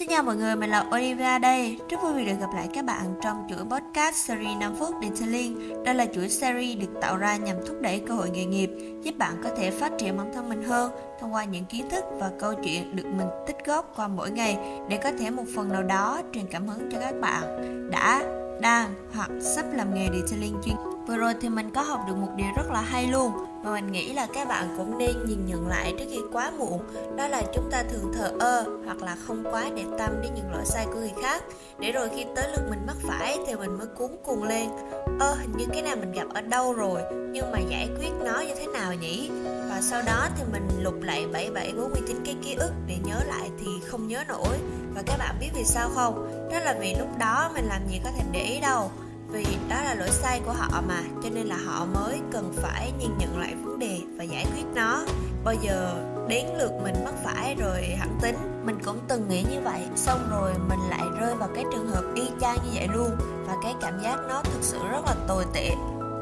xin 0.00 0.08
chào 0.08 0.22
mọi 0.22 0.36
người, 0.36 0.56
mình 0.56 0.70
là 0.70 0.84
Olivia 0.94 1.38
đây. 1.38 1.78
Rất 1.88 2.02
vui 2.02 2.12
vì 2.12 2.24
được 2.24 2.32
gặp 2.40 2.50
lại 2.54 2.68
các 2.74 2.84
bạn 2.84 3.14
trong 3.22 3.46
chuỗi 3.50 3.58
podcast 3.58 4.14
series 4.16 4.58
5 4.60 4.74
phút 4.78 4.94
Detailing. 5.02 5.84
Đây 5.84 5.94
là 5.94 6.06
chuỗi 6.14 6.28
series 6.28 6.78
được 6.78 7.00
tạo 7.00 7.16
ra 7.16 7.36
nhằm 7.36 7.56
thúc 7.66 7.76
đẩy 7.80 8.02
cơ 8.06 8.14
hội 8.14 8.30
nghề 8.30 8.44
nghiệp, 8.44 8.70
giúp 9.02 9.14
bạn 9.18 9.40
có 9.44 9.50
thể 9.56 9.70
phát 9.70 9.92
triển 9.98 10.16
bản 10.16 10.30
thân 10.34 10.48
mình 10.48 10.62
hơn 10.62 10.92
thông 11.20 11.34
qua 11.34 11.44
những 11.44 11.64
kiến 11.64 11.88
thức 11.90 12.04
và 12.18 12.30
câu 12.38 12.54
chuyện 12.64 12.96
được 12.96 13.06
mình 13.06 13.28
tích 13.46 13.56
góp 13.66 13.96
qua 13.96 14.08
mỗi 14.08 14.30
ngày 14.30 14.58
để 14.88 14.96
có 15.02 15.10
thể 15.18 15.30
một 15.30 15.44
phần 15.56 15.68
nào 15.68 15.82
đó 15.82 16.22
truyền 16.32 16.46
cảm 16.46 16.68
hứng 16.68 16.90
cho 16.92 16.98
các 17.00 17.14
bạn 17.20 17.42
đã, 17.90 18.22
đang 18.60 18.94
hoặc 19.14 19.30
sắp 19.56 19.64
làm 19.72 19.94
nghề 19.94 20.06
detailing 20.06 20.56
chuyên 20.64 20.76
Vừa 21.06 21.16
rồi 21.16 21.34
thì 21.40 21.48
mình 21.48 21.70
có 21.70 21.82
học 21.82 22.00
được 22.08 22.16
một 22.16 22.28
điều 22.36 22.48
rất 22.56 22.70
là 22.70 22.80
hay 22.80 23.06
luôn. 23.06 23.32
Mà 23.64 23.72
mình 23.72 23.92
nghĩ 23.92 24.12
là 24.12 24.26
các 24.34 24.48
bạn 24.48 24.74
cũng 24.76 24.98
nên 24.98 25.10
nhìn 25.26 25.46
nhận 25.46 25.68
lại 25.68 25.94
trước 25.98 26.04
khi 26.10 26.18
quá 26.32 26.50
muộn. 26.58 26.80
Đó 27.16 27.26
là 27.26 27.42
chúng 27.54 27.70
ta 27.70 27.82
thường 27.82 28.12
thờ 28.14 28.32
ơ 28.40 28.64
hoặc 28.84 29.02
là 29.02 29.16
không 29.26 29.44
quá 29.50 29.64
để 29.76 29.84
tâm 29.98 30.10
đến 30.22 30.32
những 30.34 30.52
lỗi 30.52 30.64
sai 30.64 30.86
của 30.86 30.98
người 30.98 31.12
khác. 31.22 31.42
Để 31.78 31.92
rồi 31.92 32.08
khi 32.16 32.24
tới 32.36 32.48
lượt 32.52 32.62
mình 32.70 32.86
mắc 32.86 32.96
phải 33.02 33.38
thì 33.46 33.54
mình 33.54 33.78
mới 33.78 33.86
cuốn 33.86 34.10
cuồng 34.24 34.42
lên. 34.42 34.68
Ơ, 35.20 35.34
hình 35.34 35.52
như 35.56 35.64
cái 35.72 35.82
này 35.82 35.96
mình 35.96 36.12
gặp 36.12 36.26
ở 36.34 36.40
đâu 36.40 36.72
rồi? 36.72 37.02
Nhưng 37.32 37.52
mà 37.52 37.58
giải 37.58 37.88
quyết 37.98 38.12
nó 38.24 38.40
như 38.40 38.54
thế 38.54 38.66
nào 38.66 38.94
nhỉ? 38.94 39.30
Và 39.44 39.80
sau 39.80 40.02
đó 40.06 40.28
thì 40.36 40.44
mình 40.52 40.68
lục 40.78 41.02
lại 41.02 41.26
7749 41.32 42.22
cái 42.24 42.36
ký 42.44 42.54
ức 42.54 42.72
để 42.86 42.96
nhớ 43.04 43.20
lại 43.26 43.50
thì 43.60 43.66
không 43.86 44.08
nhớ 44.08 44.24
nổi. 44.28 44.58
Và 44.94 45.02
các 45.06 45.16
bạn 45.18 45.36
biết 45.40 45.50
vì 45.54 45.64
sao 45.64 45.90
không? 45.94 46.48
Đó 46.52 46.58
là 46.60 46.74
vì 46.80 46.94
lúc 46.94 47.08
đó 47.18 47.50
mình 47.54 47.64
làm 47.64 47.88
gì 47.88 48.00
có 48.04 48.10
thể 48.16 48.22
để 48.32 48.40
ý 48.40 48.60
đâu 48.60 48.90
vì 49.32 49.44
đó 49.68 49.82
là 49.82 49.94
lỗi 49.94 50.10
sai 50.10 50.40
của 50.46 50.52
họ 50.52 50.82
mà, 50.88 51.02
cho 51.22 51.30
nên 51.30 51.46
là 51.46 51.56
họ 51.56 51.84
mới 51.84 52.20
cần 52.32 52.52
phải 52.56 52.92
nhìn 52.98 53.10
nhận 53.18 53.38
lại 53.38 53.54
vấn 53.64 53.78
đề 53.78 54.00
và 54.16 54.24
giải 54.24 54.46
quyết 54.54 54.64
nó. 54.74 55.04
Bao 55.44 55.54
giờ 55.54 56.04
đến 56.28 56.46
lượt 56.58 56.72
mình 56.82 56.94
mắc 57.04 57.14
phải 57.24 57.54
rồi 57.54 57.82
hẳn 57.98 58.18
tính, 58.22 58.36
mình 58.64 58.78
cũng 58.84 58.98
từng 59.08 59.28
nghĩ 59.28 59.44
như 59.50 59.60
vậy. 59.60 59.80
Xong 59.96 60.28
rồi 60.30 60.52
mình 60.68 60.80
lại 60.88 61.04
rơi 61.20 61.34
vào 61.34 61.48
cái 61.54 61.64
trường 61.72 61.88
hợp 61.88 62.04
y 62.14 62.30
chang 62.40 62.56
như 62.56 62.70
vậy 62.74 62.88
luôn, 62.94 63.10
và 63.46 63.56
cái 63.62 63.74
cảm 63.80 64.02
giác 64.02 64.16
nó 64.28 64.42
thực 64.42 64.62
sự 64.62 64.78
rất 64.90 65.04
là 65.06 65.14
tồi 65.28 65.44
tệ. 65.52 65.70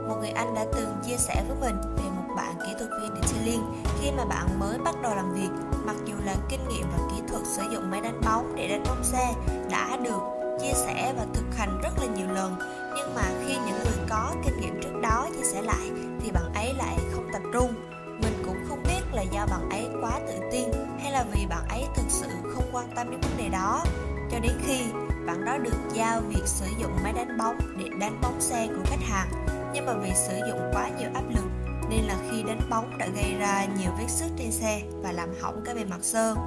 Một 0.08 0.16
người 0.20 0.30
anh 0.30 0.54
đã 0.54 0.64
từng 0.76 0.96
chia 1.06 1.16
sẻ 1.16 1.44
với 1.48 1.56
mình 1.60 1.80
về 1.96 2.10
một 2.16 2.34
bạn 2.36 2.54
kỹ 2.66 2.74
thuật 2.78 2.90
viên 3.02 3.14
detailing 3.14 3.62
khi 4.00 4.10
mà 4.16 4.24
bạn 4.24 4.60
mới 4.60 4.78
bắt 4.78 4.94
đầu 5.02 5.14
làm 5.14 5.34
việc, 5.34 5.50
mặc 5.86 5.96
dù 6.06 6.14
là 6.24 6.34
kinh 6.48 6.68
nghiệm 6.68 6.86
và 6.92 6.98
kỹ 7.10 7.22
thuật 7.28 7.42
sử 7.46 7.62
dụng 7.72 7.90
máy 7.90 8.00
đánh 8.00 8.20
bóng 8.24 8.52
để 8.56 8.68
đánh 8.68 8.84
bóng 8.88 9.04
xe 9.04 9.32
đã 9.70 9.96
được 10.04 10.20
chia 10.60 10.72
sẻ 10.72 11.14
và 11.16 11.26
thực 11.34 11.56
hành 11.56 11.80
rất 11.82 11.92
là 11.98 12.06
nhiều 12.16 12.26
lần 12.34 12.56
nhưng 12.98 13.14
mà 13.14 13.22
khi 13.46 13.54
những 13.54 13.78
người 13.84 14.06
có 14.08 14.34
kinh 14.44 14.60
nghiệm 14.60 14.82
trước 14.82 15.00
đó 15.02 15.28
chia 15.36 15.44
sẻ 15.44 15.62
lại, 15.62 15.90
thì 16.20 16.30
bạn 16.30 16.54
ấy 16.54 16.74
lại 16.74 16.98
không 17.12 17.28
tập 17.32 17.42
trung. 17.52 17.74
Mình 18.22 18.42
cũng 18.46 18.56
không 18.68 18.82
biết 18.82 19.00
là 19.12 19.22
do 19.22 19.46
bạn 19.46 19.70
ấy 19.70 19.88
quá 20.00 20.20
tự 20.26 20.34
tin, 20.52 20.68
hay 21.02 21.12
là 21.12 21.24
vì 21.32 21.46
bạn 21.46 21.68
ấy 21.68 21.84
thực 21.94 22.06
sự 22.08 22.26
không 22.54 22.64
quan 22.72 22.88
tâm 22.96 23.10
đến 23.10 23.20
vấn 23.20 23.36
đề 23.36 23.48
đó. 23.48 23.84
Cho 24.30 24.38
đến 24.38 24.52
khi 24.66 24.80
bạn 25.26 25.44
đó 25.44 25.58
được 25.58 25.76
giao 25.92 26.20
việc 26.20 26.42
sử 26.46 26.66
dụng 26.80 26.96
máy 27.02 27.12
đánh 27.12 27.38
bóng 27.38 27.58
để 27.78 27.84
đánh 28.00 28.20
bóng 28.22 28.40
xe 28.40 28.66
của 28.66 28.82
khách 28.84 29.02
hàng. 29.08 29.28
Nhưng 29.74 29.86
mà 29.86 29.92
vì 29.92 30.10
sử 30.14 30.38
dụng 30.48 30.60
quá 30.72 30.88
nhiều 30.98 31.10
áp 31.14 31.24
lực, 31.28 31.44
nên 31.90 32.04
là 32.04 32.14
khi 32.30 32.42
đánh 32.42 32.60
bóng 32.70 32.98
đã 32.98 33.06
gây 33.06 33.34
ra 33.38 33.64
nhiều 33.78 33.90
vết 33.98 34.08
xước 34.08 34.28
trên 34.38 34.52
xe 34.52 34.82
và 35.02 35.12
làm 35.12 35.28
hỏng 35.42 35.62
cái 35.64 35.74
bề 35.74 35.84
mặt 35.84 36.00
sơn. 36.02 36.38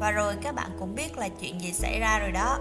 Và 0.00 0.10
rồi 0.10 0.34
các 0.42 0.54
bạn 0.54 0.70
cũng 0.78 0.94
biết 0.94 1.18
là 1.18 1.28
chuyện 1.28 1.60
gì 1.60 1.72
xảy 1.72 2.00
ra 2.00 2.18
rồi 2.18 2.32
đó. 2.32 2.58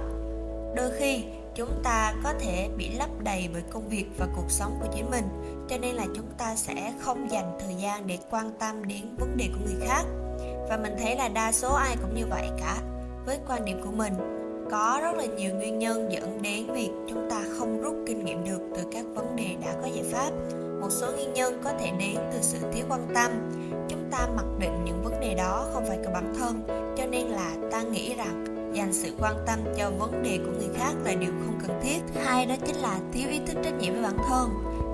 Đôi 0.75 0.91
khi 0.99 1.23
chúng 1.55 1.81
ta 1.83 2.13
có 2.23 2.33
thể 2.39 2.69
bị 2.77 2.89
lấp 2.89 3.09
đầy 3.23 3.49
bởi 3.53 3.61
công 3.69 3.89
việc 3.89 4.05
và 4.17 4.27
cuộc 4.35 4.51
sống 4.51 4.77
của 4.81 4.87
chính 4.95 5.11
mình. 5.11 5.25
Cho 5.69 5.77
nên 5.77 5.95
là 5.95 6.05
chúng 6.15 6.27
ta 6.37 6.55
sẽ 6.55 6.93
không 6.99 7.31
dành 7.31 7.57
thời 7.59 7.75
gian 7.75 8.07
để 8.07 8.17
quan 8.29 8.51
tâm 8.59 8.87
đến 8.87 9.15
vấn 9.19 9.37
đề 9.37 9.49
của 9.53 9.65
người 9.65 9.87
khác. 9.87 10.03
Và 10.69 10.77
mình 10.77 10.93
thấy 10.99 11.15
là 11.15 11.27
đa 11.27 11.51
số 11.51 11.73
ai 11.73 11.95
cũng 12.01 12.15
như 12.15 12.25
vậy 12.29 12.49
cả. 12.59 12.77
Với 13.25 13.39
quan 13.47 13.65
điểm 13.65 13.81
của 13.83 13.91
mình, 13.91 14.13
có 14.71 14.99
rất 15.01 15.15
là 15.15 15.25
nhiều 15.25 15.55
nguyên 15.55 15.79
nhân 15.79 16.11
dẫn 16.11 16.41
đến 16.41 16.73
việc 16.73 16.89
chúng 17.09 17.29
ta 17.29 17.43
không 17.57 17.81
rút 17.81 17.95
kinh 18.07 18.25
nghiệm 18.25 18.43
được 18.43 18.59
từ 18.75 18.83
các 18.91 19.05
vấn 19.15 19.35
đề 19.35 19.55
đã 19.65 19.73
có 19.81 19.87
giải 19.87 20.05
pháp. 20.11 20.31
Một 20.81 20.89
số 20.89 21.11
nguyên 21.11 21.33
nhân 21.33 21.61
có 21.63 21.71
thể 21.79 21.91
đến 21.99 22.15
từ 22.33 22.39
sự 22.41 22.57
thiếu 22.73 22.85
quan 22.89 23.07
tâm. 23.15 23.31
Chúng 23.89 24.09
ta 24.11 24.27
mặc 24.35 24.45
định 24.59 24.85
những 24.85 25.03
vấn 25.03 25.19
đề 25.19 25.35
đó 25.35 25.67
không 25.73 25.85
phải 25.87 25.97
của 26.05 26.11
bản 26.13 26.33
thân, 26.39 26.63
cho 26.97 27.05
nên 27.05 27.27
là 27.27 27.55
ta 27.71 27.81
nghĩ 27.81 28.15
rằng 28.15 28.45
dành 28.73 28.93
sự 28.93 29.11
quan 29.19 29.35
tâm 29.47 29.59
cho 29.77 29.91
vấn 29.99 30.23
đề 30.23 30.39
của 30.45 30.51
người 30.51 30.69
khác 30.75 30.93
là 31.03 31.13
điều 31.13 31.31
không 31.45 31.59
cần 31.67 31.79
thiết. 31.83 31.99
Hai 32.25 32.45
đó 32.45 32.55
chính 32.65 32.75
là 32.75 32.99
thiếu 33.13 33.29
ý 33.29 33.39
thức 33.47 33.57
trách 33.63 33.73
nhiệm 33.79 33.93
với 33.93 34.03
bản 34.03 34.17
thân. 34.27 34.49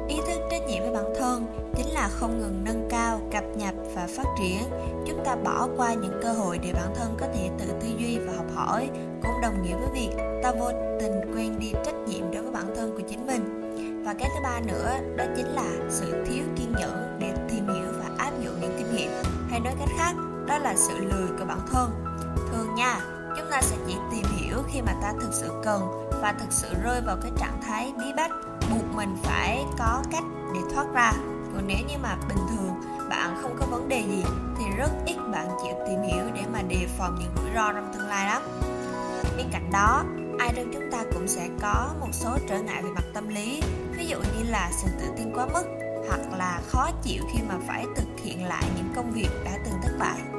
Ý 0.10 0.16
thức 0.28 0.40
trách 0.52 0.68
nhiệm 0.68 0.84
với 0.84 0.92
bản 0.92 1.14
thân 1.20 1.46
chính 1.76 1.88
là 1.88 2.10
không 2.12 2.40
ngừng 2.40 2.64
nâng 2.64 2.88
cao, 2.92 3.22
cập 3.32 3.44
nhật 3.58 3.76
và 3.96 4.08
phát 4.08 4.26
triển. 4.40 4.64
Chúng 5.08 5.26
ta 5.26 5.36
bỏ 5.36 5.68
qua 5.78 5.94
những 5.94 6.20
cơ 6.24 6.34
hội 6.34 6.58
để 6.58 6.74
bản 6.74 6.94
thân 6.96 7.18
có 7.20 7.28
thể 7.34 7.50
tự 7.60 7.66
tư 7.66 7.88
duy 7.98 8.20
và 8.20 8.34
học 8.38 8.46
hỏi. 8.56 8.90
Cũng 9.24 9.42
đồng 9.42 9.64
nghĩa 9.64 9.76
với 9.76 9.90
việc 9.94 10.10
ta 10.44 10.52
vô 10.52 10.72
tình 11.00 11.34
quên 11.34 11.60
đi 11.60 11.72
trách 11.86 11.96
nhiệm 12.08 12.32
đối 12.32 12.42
với 12.42 12.52
bản 12.52 12.76
thân 12.76 12.92
của 12.96 13.04
chính 13.10 13.28
mình. 13.28 13.64
Và 14.06 14.14
cái 14.14 14.30
thứ 14.36 14.44
ba 14.44 14.60
nữa, 14.60 14.94
đó 15.16 15.26
chính 15.36 15.48
là 15.48 15.72
sự 15.90 16.26
thiếu 16.26 16.44
kiên 16.56 16.74
nhẫn 16.80 17.18
để 17.20 17.34
tìm 17.50 17.68
hiểu 17.68 17.92
và 18.00 18.10
áp 18.18 18.32
dụng 18.44 18.54
những 18.62 18.76
kinh 18.78 18.96
nghiệm. 18.96 19.12
Hay 19.50 19.60
nói 19.60 19.74
cách 19.80 19.90
khác, 19.98 20.14
đó 20.48 20.58
là 20.58 20.76
sự 20.76 20.94
lười 20.98 21.28
của 21.40 21.46
bản 21.46 21.60
thân. 21.72 21.92
Thường 22.52 22.76
nha! 22.76 23.17
Chúng 23.38 23.52
ta 23.52 23.62
sẽ 23.62 23.76
chỉ 23.88 23.96
tìm 24.12 24.26
hiểu 24.38 24.58
khi 24.72 24.82
mà 24.82 24.94
ta 25.02 25.14
thực 25.22 25.34
sự 25.34 25.52
cần 25.64 26.10
và 26.22 26.34
thực 26.40 26.52
sự 26.52 26.68
rơi 26.84 27.02
vào 27.02 27.18
cái 27.22 27.32
trạng 27.38 27.62
thái 27.68 27.94
bí 28.00 28.14
bách, 28.18 28.32
buộc 28.72 28.96
mình 28.96 29.18
phải 29.24 29.66
có 29.80 30.04
cách 30.12 30.24
để 30.54 30.60
thoát 30.74 30.86
ra. 30.94 31.12
Còn 31.54 31.68
nếu 31.68 31.78
như 31.90 31.96
mà 32.02 32.18
bình 32.30 32.38
thường 32.50 32.82
bạn 33.10 33.40
không 33.42 33.56
có 33.60 33.66
vấn 33.66 33.90
đề 33.90 34.04
gì, 34.08 34.24
thì 34.58 34.66
rất 34.78 34.92
ít 35.06 35.18
bạn 35.32 35.48
chịu 35.64 35.74
tìm 35.88 36.02
hiểu 36.02 36.24
để 36.36 36.42
mà 36.54 36.62
đề 36.62 36.88
phòng 36.98 37.18
những 37.20 37.32
rủi 37.36 37.56
ro 37.56 37.74
trong 37.74 37.94
tương 37.94 38.08
lai 38.08 38.26
lắm. 38.26 38.42
Bên 39.38 39.48
cạnh 39.52 39.70
đó, 39.72 40.04
ai 40.40 40.54
trong 40.56 40.72
chúng 40.74 40.92
ta 40.92 41.04
cũng 41.14 41.28
sẽ 41.28 41.50
có 41.62 41.90
một 42.00 42.10
số 42.12 42.38
trở 42.50 42.60
ngại 42.60 42.84
về 42.84 42.90
mặt 42.90 43.04
tâm 43.14 43.28
lý, 43.28 43.62
ví 43.98 44.08
dụ 44.08 44.18
như 44.18 44.44
là 44.50 44.70
sự 44.82 44.88
tự 45.00 45.06
tin 45.18 45.34
quá 45.36 45.46
mức 45.54 45.64
hoặc 46.08 46.38
là 46.38 46.62
khó 46.68 46.90
chịu 47.04 47.24
khi 47.34 47.40
mà 47.50 47.56
phải 47.68 47.86
thực 47.96 48.08
hiện 48.24 48.46
lại 48.46 48.64
những 48.76 48.94
công 48.96 49.12
việc 49.12 49.30
đã 49.46 49.52
từng 49.66 49.76
thất 49.84 49.92
bại 50.00 50.37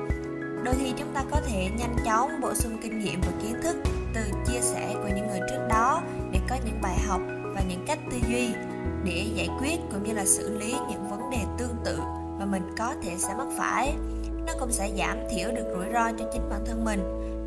đôi 0.65 0.75
khi 0.79 0.93
chúng 0.99 1.15
ta 1.15 1.25
có 1.31 1.41
thể 1.41 1.71
nhanh 1.79 1.97
chóng 2.05 2.41
bổ 2.41 2.55
sung 2.55 2.79
kinh 2.83 2.99
nghiệm 2.99 3.21
và 3.21 3.33
kiến 3.43 3.55
thức 3.63 3.77
từ 4.15 4.21
chia 4.47 4.61
sẻ 4.61 4.95
của 4.95 5.09
những 5.17 5.27
người 5.27 5.41
trước 5.51 5.67
đó 5.69 6.03
để 6.33 6.41
có 6.49 6.57
những 6.65 6.81
bài 6.83 6.99
học 7.07 7.21
và 7.55 7.61
những 7.69 7.85
cách 7.87 7.99
tư 8.11 8.17
duy 8.29 8.55
để 9.05 9.27
giải 9.35 9.49
quyết 9.61 9.77
cũng 9.93 10.03
như 10.05 10.13
là 10.13 10.25
xử 10.25 10.59
lý 10.59 10.75
những 10.91 11.09
vấn 11.11 11.31
đề 11.31 11.39
tương 11.59 11.77
tự 11.85 11.99
mà 12.39 12.45
mình 12.45 12.75
có 12.79 12.95
thể 13.03 13.17
sẽ 13.19 13.35
mắc 13.39 13.47
phải. 13.59 13.95
Nó 14.47 14.53
cũng 14.61 14.73
sẽ 14.73 14.91
giảm 14.99 15.19
thiểu 15.31 15.49
được 15.51 15.75
rủi 15.75 15.87
ro 15.93 16.11
cho 16.19 16.25
chính 16.33 16.49
bản 16.51 16.61
thân 16.67 16.85
mình 16.85 17.01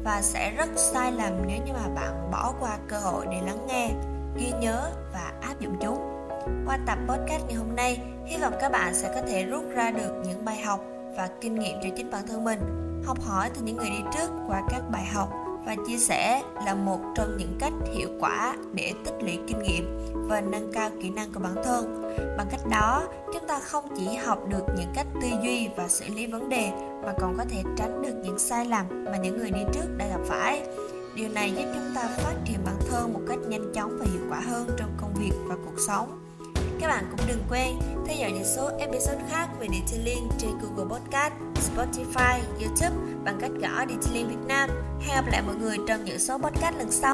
và 0.04 0.22
sẽ 0.22 0.52
rất 0.58 0.70
sai 0.76 1.12
lầm 1.12 1.34
nếu 1.48 1.58
như 1.66 1.74
mà 1.74 1.88
bạn 1.96 2.32
bỏ 2.32 2.54
qua 2.60 2.78
cơ 2.88 3.00
hội 3.00 3.26
để 3.32 3.42
lắng 3.46 3.68
nghe, 3.68 3.90
ghi 4.38 4.52
nhớ 4.62 4.90
và 5.14 5.34
áp 5.42 5.60
dụng 5.60 5.78
chúng. 5.82 5.98
Qua 6.66 6.80
tập 6.88 6.98
podcast 7.08 7.44
ngày 7.48 7.56
hôm 7.56 7.76
nay, 7.76 8.02
hy 8.26 8.38
vọng 8.38 8.54
các 8.62 8.72
bạn 8.72 8.96
sẽ 8.96 9.12
có 9.16 9.22
thể 9.28 9.46
rút 9.46 9.64
ra 9.76 9.92
được 9.92 10.24
những 10.28 10.46
bài 10.46 10.62
học 10.62 10.86
và 11.18 11.30
kinh 11.42 11.56
nghiệm 11.56 11.78
cho 11.84 11.90
chính 11.98 12.12
bản 12.12 12.28
thân 12.28 12.44
mình 12.44 12.91
học 13.06 13.22
hỏi 13.22 13.50
từ 13.54 13.62
những 13.62 13.78
người 13.78 13.90
đi 13.90 14.02
trước 14.14 14.30
qua 14.48 14.62
các 14.70 14.82
bài 14.92 15.06
học 15.06 15.30
và 15.66 15.76
chia 15.88 15.98
sẻ 15.98 16.44
là 16.66 16.76
một 16.76 17.00
trong 17.16 17.38
những 17.38 17.58
cách 17.60 17.74
hiệu 17.94 18.10
quả 18.20 18.56
để 18.74 18.94
tích 19.06 19.16
lũy 19.22 19.40
kinh 19.48 19.60
nghiệm 19.60 19.98
và 20.14 20.42
nâng 20.42 20.72
cao 20.74 20.90
kỹ 21.02 21.10
năng 21.10 21.34
của 21.34 21.40
bản 21.40 21.56
thân. 21.64 22.14
Bằng 22.38 22.48
cách 22.52 22.62
đó, 22.70 23.04
chúng 23.34 23.48
ta 23.48 23.60
không 23.60 23.86
chỉ 23.98 24.16
học 24.16 24.40
được 24.50 24.64
những 24.78 24.92
cách 24.96 25.08
tư 25.22 25.28
duy 25.44 25.70
và 25.78 25.88
xử 25.88 26.06
lý 26.16 26.28
vấn 26.28 26.50
đề 26.50 26.72
mà 27.06 27.14
còn 27.20 27.38
có 27.38 27.46
thể 27.50 27.64
tránh 27.78 28.02
được 28.02 28.14
những 28.24 28.40
sai 28.40 28.66
lầm 28.66 28.86
mà 29.06 29.18
những 29.18 29.38
người 29.38 29.52
đi 29.52 29.62
trước 29.74 29.98
đã 29.98 30.08
gặp 30.08 30.22
phải. 30.26 30.62
Điều 31.16 31.30
này 31.30 31.52
giúp 31.52 31.66
chúng 31.76 31.96
ta 31.96 32.10
phát 32.18 32.36
triển 32.46 32.58
bản 32.66 32.76
thân 32.90 33.14
một 33.14 33.22
cách 33.28 33.40
nhanh 33.48 33.74
chóng 33.74 33.98
và 34.00 34.06
hiệu 34.12 34.22
quả 34.30 34.40
hơn 34.40 34.68
trong 34.78 34.90
công 34.98 35.14
việc 35.14 35.34
và 35.48 35.56
cuộc 35.66 35.80
sống 35.88 36.21
các 36.82 36.88
bạn 36.88 37.06
cũng 37.12 37.28
đừng 37.28 37.44
quên 37.50 37.76
theo 38.06 38.16
dõi 38.18 38.32
những 38.32 38.46
số 38.46 38.70
episode 38.80 39.22
khác 39.30 39.48
về 39.60 39.68
Detailing 39.68 40.30
trên 40.38 40.52
Google 40.62 40.98
Podcast, 40.98 41.34
Spotify, 41.56 42.40
YouTube 42.60 42.96
bằng 43.24 43.38
cách 43.42 43.52
gõ 43.62 43.86
Detailing 43.90 44.28
Việt 44.30 44.48
Nam. 44.48 44.70
Hẹn 45.02 45.16
gặp 45.16 45.32
lại 45.32 45.42
mọi 45.42 45.56
người 45.56 45.78
trong 45.88 46.06
những 46.06 46.20
số 46.20 46.38
podcast 46.38 46.76
lần 46.78 46.92
sau. 46.92 47.14